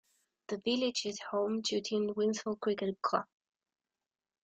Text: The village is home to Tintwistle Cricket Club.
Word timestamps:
The 0.47 0.57
village 0.57 1.05
is 1.05 1.19
home 1.29 1.61
to 1.61 1.79
Tintwistle 1.79 2.59
Cricket 2.59 2.99
Club. 3.03 3.25